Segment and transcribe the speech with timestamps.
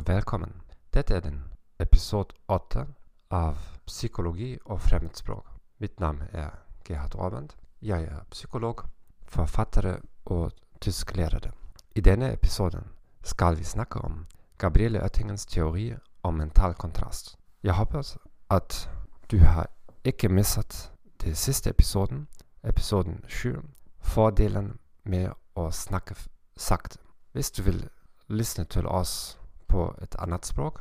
[0.00, 0.62] Hej välkommen!
[0.90, 1.42] Detta är den
[1.78, 2.86] episod 8
[3.28, 5.46] av Psykologi och fremmedspråk.
[5.76, 6.50] Mitt namn är
[6.88, 7.52] Gerhard Raband.
[7.78, 8.80] Jag är psykolog,
[9.26, 11.52] författare och tysklärare.
[11.94, 12.84] I denna episoden
[13.22, 14.26] ska vi snacka om
[14.58, 17.38] Gabriele Oettingens teori om mental kontrast.
[17.60, 18.88] Jag hoppas att
[19.26, 19.66] du har
[20.02, 22.26] icke missat den sista episoden,
[22.62, 23.62] episoden 7,
[23.98, 26.14] fördelen med att snacka
[26.56, 26.98] sagt.
[27.34, 27.88] Om du vill
[28.26, 29.39] lyssna till oss
[29.70, 30.78] på ett annat språk.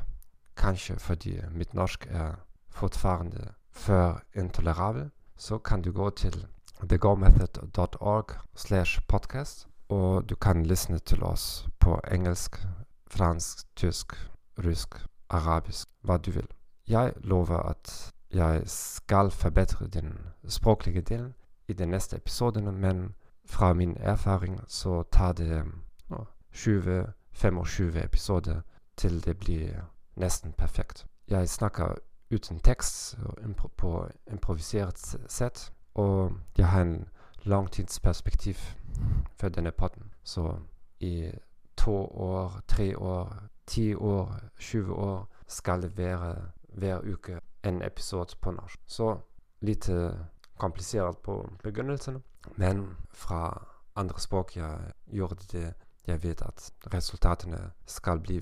[0.54, 2.36] Kanske för mitt norsk är
[2.70, 5.10] fortfarande för intolerabel.
[5.36, 6.48] Så kan du gå till
[6.90, 8.26] thegomethod.org
[9.08, 12.56] podcast och du kan lyssna till oss på engelsk,
[13.06, 14.12] fransk, tysk,
[14.56, 14.94] rysk,
[15.28, 16.54] arabisk, vad du vill.
[16.84, 21.34] Jag lovar att jag ska förbättra den språkliga delen
[21.68, 23.14] i de nästa episoderna men
[23.46, 25.66] från min erfaring så tar det
[26.08, 28.64] ja, 20 25 episoder
[29.00, 31.06] till det blir nästan perfekt.
[31.26, 34.98] Jag snackar utan text impro på improviserat
[35.28, 38.58] sätt och jag har en långtidsperspektiv
[39.36, 40.14] för den här podden.
[40.24, 40.60] Så
[40.98, 41.32] i
[41.76, 48.40] två år, tre år, tio år, 20 år ska det vara varje vecka en episod
[48.40, 48.80] på norsk.
[48.86, 49.22] Så
[49.60, 50.26] lite
[50.58, 52.24] komplicerat på begynnelsen,
[52.56, 53.60] men från
[53.94, 55.74] andra språk jag gjorde det
[56.10, 58.40] jag vet att resultaten ska bli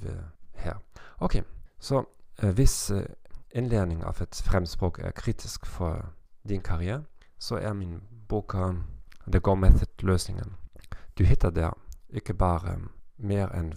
[0.58, 0.78] här.
[1.16, 1.44] Okej, okay.
[1.80, 2.06] så
[2.38, 3.06] eh, äh, viss äh, eh,
[3.50, 6.06] inlärning av ett främspråk är äh, kritisk för
[6.42, 7.04] din karriär
[7.38, 8.74] så är min bok uh,
[9.32, 10.56] The Go Method-lösningen.
[11.14, 11.74] Du hittar där
[12.08, 12.80] inte bara
[13.16, 13.74] mer än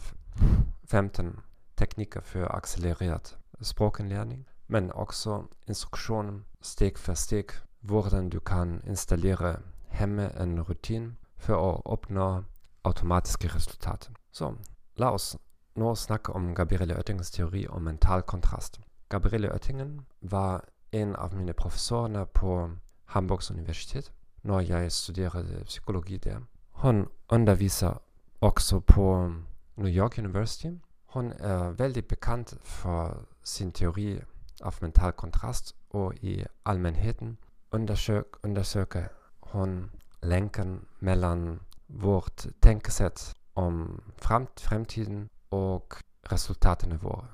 [0.85, 1.41] 15
[1.75, 3.29] tekniker för accelererad
[3.61, 7.51] språkinlärning men också instruktioner steg för steg
[7.81, 9.57] hur du kan installera
[9.89, 12.45] hemma en rutin för att uppnå
[12.83, 14.15] automatiske resultater.
[14.31, 14.55] Så,
[14.95, 15.37] la oss
[15.81, 18.81] nå snakke om Gabriele Oettingens teori om mental kontrast.
[19.09, 22.71] Gabriele Oettingen var en av mine professorer på
[23.05, 26.41] Hamburgs universitet når jeg studerte psykologi der.
[26.71, 28.03] Hun underviser
[28.41, 29.33] også på
[29.77, 30.71] New York University.
[31.07, 34.21] Hun er veldig bekant for sin teori
[34.63, 37.39] av mental kontrast, og i allmennheten
[37.73, 39.05] undersøk, undersøker
[39.41, 39.91] hun
[40.23, 47.27] lenken mellom vårt tänkesätt om framt framtiden och resultaten våra.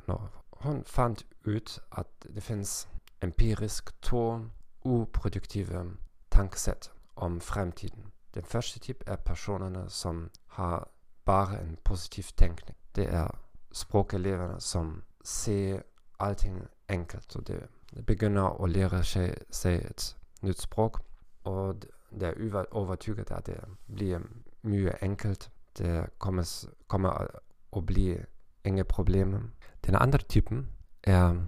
[0.50, 2.88] Hon fann ut att det finns
[3.21, 4.50] empiriskt två
[4.82, 5.87] oproduktiva
[6.28, 8.12] tankesätt om framtiden.
[8.31, 10.88] Den första typen är personerna som har
[11.25, 12.77] bara en positiv tänkning.
[12.93, 13.38] Det är
[13.71, 15.83] språkeleverna som ser
[16.16, 20.97] allting enkelt och de börjar begynner att lära sig, sig ett nytt språk
[21.43, 21.75] och
[22.10, 24.22] de är övertygade att det blir
[24.60, 25.50] mycket enkelt.
[25.72, 26.47] Det kommer,
[26.87, 27.41] kommer
[27.78, 28.25] att bli
[28.62, 29.50] inga problem.
[29.81, 30.66] Den andra typen
[31.03, 31.47] är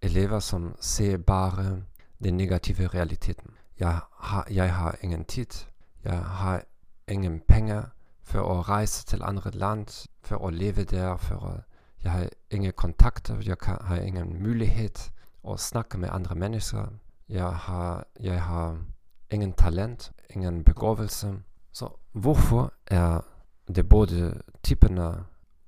[0.00, 1.82] elever som ser bara
[2.18, 3.50] den negativa realiteten.
[3.74, 5.54] Jag har, jag har ingen tid.
[6.02, 6.64] Jag har
[7.06, 7.90] ingen pengar
[8.22, 9.90] för att resa till andra land,
[10.22, 11.64] för att leva där, för att
[11.96, 16.98] jag har inga kontakter, jag har ingen möjlighet att snacka med andra människor.
[17.26, 18.84] Jag har, jag har
[19.28, 21.42] ingen talent, ingen begåvelse.
[21.70, 23.22] Så varför är
[23.66, 24.34] de båda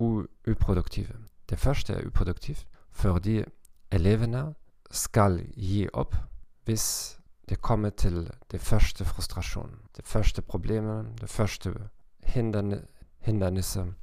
[0.03, 1.15] typerna uproduktiva?
[1.47, 3.47] Det första är uproduktivt för de
[3.91, 4.55] eleverna
[4.91, 6.15] ska ge upp
[6.65, 7.19] hvis
[7.49, 11.71] det kommer till det första frustrationen, det första problemet, det första
[13.21, 13.95] hindernissen.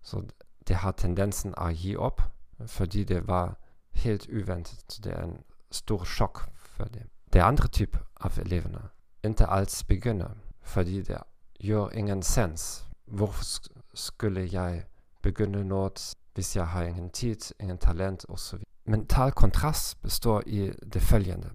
[0.00, 0.24] Så
[0.58, 2.20] det har tendensen att ge upp
[2.66, 3.54] för det var
[3.92, 4.84] helt oväntat.
[4.88, 7.08] Så det är en stor chock för dem.
[7.24, 8.88] Det andra typ av eleverna
[9.22, 11.22] inte alls begynner för det
[11.58, 12.82] gör ingen sens.
[13.04, 13.44] Varför
[13.92, 14.82] skulle jag
[15.22, 18.66] begynna något visst jag har ingen tid, ingen talent och så vidare.
[18.84, 21.50] Mental kontrast består i det följande.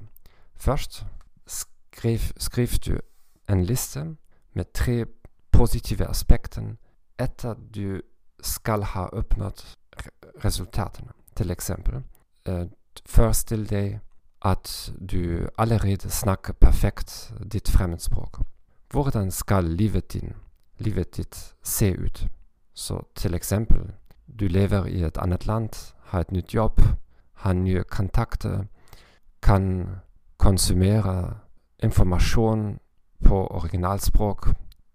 [0.54, 1.06] Först
[1.46, 3.02] skriv, skriv du
[3.46, 4.16] en lista
[4.52, 5.06] med tre
[5.52, 6.78] positiva aspekter
[7.18, 8.02] efter du
[8.40, 9.78] ska ha uppnått
[10.36, 11.10] resultaten.
[11.34, 12.04] Till exempel,
[12.46, 12.68] eh, øh,
[13.06, 14.00] föreställ dig
[14.40, 18.38] att du allerede snackar perfekt ditt främmedspråk.
[18.92, 20.34] Hvordan skal livet, din,
[20.78, 22.28] livet ditt se ut?
[22.76, 23.92] Så till exempel,
[24.26, 26.80] du lever i ett annat land, har ett nytt jobb,
[27.34, 28.68] har nya kontakter,
[29.40, 29.90] kan
[30.38, 31.36] konsumera
[31.78, 32.80] information
[33.20, 34.46] på originalspråk,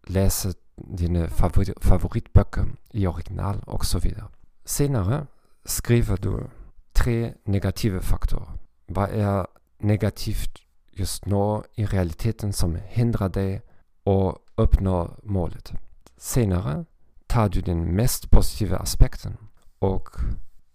[0.07, 4.29] läsa dina favori favoritböcker i original och så vidare.
[4.65, 5.27] Senare
[5.65, 6.47] skriver du
[6.93, 8.49] tre negativa faktorer.
[8.87, 9.47] Vad är
[9.79, 10.59] negativt
[10.91, 13.63] just nu i realiteten som hindrar dig
[14.05, 15.73] att uppnå målet.
[16.17, 16.85] Senare
[17.31, 19.37] tar du den mest positiva aspekten
[19.79, 20.09] och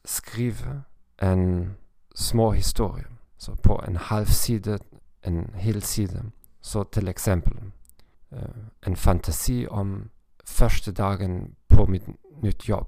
[0.03, 0.81] skriver
[1.17, 1.73] en
[2.13, 3.05] små historia.
[3.37, 4.79] Så på en halv sida,
[5.21, 6.25] en hel sida.
[6.61, 7.57] Så till exempel
[8.29, 8.39] eh,
[8.81, 10.09] en fantasi om
[10.43, 12.07] första dagen på mitt
[12.41, 12.87] nytt jobb.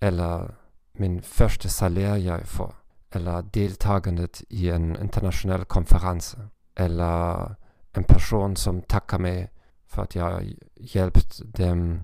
[0.00, 0.54] Eller
[0.92, 2.74] min första salär jag får.
[3.10, 6.36] Eller deltagandet i en internationell konferens.
[6.74, 7.54] Eller
[7.92, 9.50] en person som tackar mig
[9.86, 12.02] för att jag hjälpt dem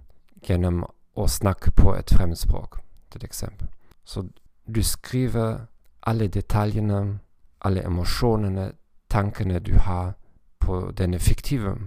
[0.48, 0.86] genom
[1.16, 2.74] att snacka på ett främlingsspråk
[3.08, 3.68] till exempel.
[4.04, 4.28] Så
[4.64, 5.66] du skriver
[6.00, 7.18] alla detaljerna,
[7.58, 8.70] alla emotionerna,
[9.08, 10.14] tankarna du har
[10.58, 11.78] på den fiktiva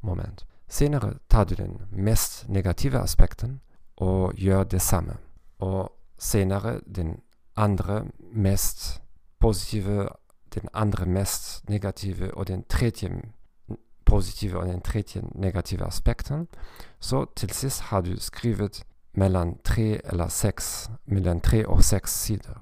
[0.00, 0.44] moment.
[0.66, 3.60] Senare tar du den mest negativa aspekten
[3.94, 5.16] och gör detsamma.
[5.56, 5.88] Och
[6.18, 7.20] senare den
[7.54, 9.00] andra mest
[9.38, 10.16] positiva,
[10.48, 13.22] den andra mest negativa och den tredje
[14.16, 16.46] positiva och den tredje negativa aspekten.
[16.98, 22.58] Så till sist har du skrivit mellan tre eller sex, mellan tre och sex sidor.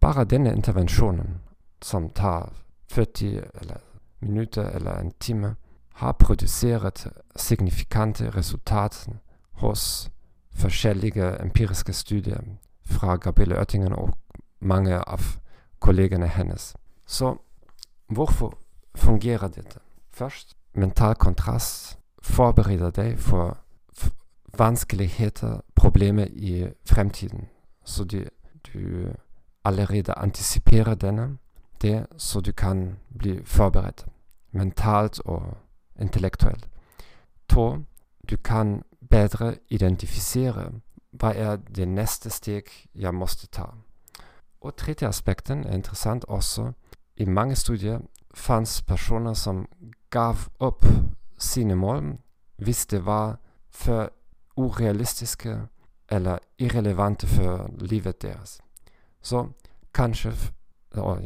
[0.00, 1.38] Bara denna interventionen
[1.80, 2.52] som tar
[2.88, 3.80] 40 eller
[4.18, 5.54] minuter eller en timme
[5.92, 9.08] har producerat signifikanta resultat
[9.50, 10.10] hos
[10.84, 14.18] olika empiriska studier från Gabriele Oettingen och
[14.58, 15.20] många av
[15.78, 16.76] kollegorna hennes.
[17.06, 17.38] Så
[18.06, 18.52] varför
[18.94, 19.80] fungerar detta?
[20.10, 23.56] Först, mental kontrast förbereder dig för
[24.46, 27.46] vanskligheter, problem i framtiden.
[27.84, 28.28] Så du,
[28.62, 29.12] du
[29.62, 31.36] allerede anticiperar denna,
[31.80, 34.02] det så du kan bli förberedd
[34.50, 35.42] mentalt och
[35.98, 36.68] intellektuellt.
[37.46, 37.84] Två,
[38.18, 40.72] du kan bättre identifiera
[41.10, 43.74] vad är det nästa steg jag måste ta.
[44.58, 46.74] Och tredje aspekten är intressant också.
[47.14, 48.00] I många studier
[48.30, 49.66] fanns personer som
[50.10, 50.84] gav upp
[51.36, 52.16] sina mål,
[52.56, 53.36] visste var
[53.70, 54.10] för
[54.54, 55.68] orealistiska
[56.08, 58.62] eller irrelevanta för livet deras.
[59.20, 59.48] Så
[59.92, 60.32] kanske
[60.94, 61.18] ja,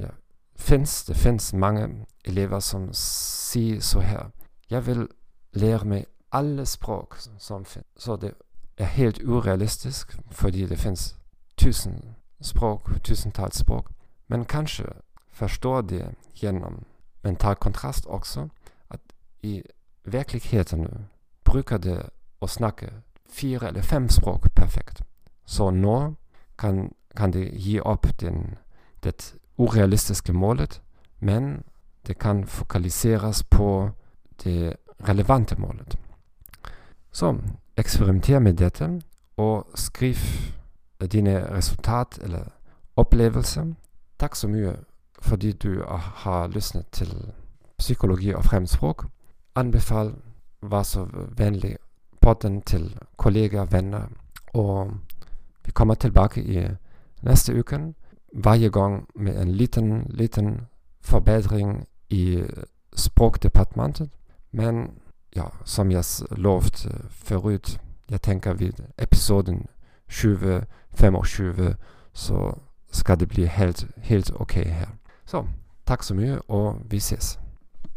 [0.54, 1.90] finns det finns många
[2.24, 4.30] elever som säger så här.
[4.66, 5.08] Jag vill
[5.52, 7.86] lära mig alla språk som finns.
[7.96, 8.32] Så det
[8.76, 11.14] är helt orealistiskt för det finns
[11.54, 13.86] tusen språk, tusentals språk.
[14.26, 14.84] Men kanske
[15.30, 16.84] förstår de genom
[17.22, 18.50] mental kontrast också
[19.44, 19.62] i
[20.02, 21.06] verkligheten
[21.44, 22.86] brukar och snacka
[23.28, 25.02] fyra eller fem språk perfekt.
[25.44, 26.14] Så nu
[26.56, 28.56] kan, kan de ge upp den,
[29.00, 30.80] det orealistiska målet
[31.18, 31.62] men
[32.02, 33.90] det kan fokaliseras på
[34.42, 35.96] det relevanta målet.
[37.10, 37.38] Så
[37.74, 39.00] experimentera med detta
[39.34, 40.16] och skriv
[40.98, 42.52] dina resultat eller
[42.94, 43.74] upplevelser.
[44.16, 44.80] Tack så mycket
[45.18, 47.32] för att du har lyssnat till
[47.76, 49.00] psykologi och främspråk.
[49.56, 50.14] Anbefall,
[50.60, 51.76] var så vänlig,
[52.20, 54.08] podden till kollegor, vänner
[54.52, 54.90] och
[55.64, 56.70] vi kommer tillbaka i
[57.20, 57.92] nästa vecka
[58.32, 60.66] varje gång med en liten, liten
[61.00, 62.44] förbättring i
[62.92, 64.10] språkdepartementet.
[64.50, 64.90] Men
[65.30, 69.66] ja, som jag lovt øh, förut, jag tänker vid episoden
[70.08, 71.76] 20, 25
[72.12, 72.58] så
[72.90, 74.88] ska det bli helt, helt okej okay här.
[75.24, 75.46] Så,
[75.84, 77.38] tack så mycket och vi ses.